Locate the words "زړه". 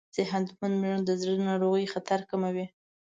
1.21-1.35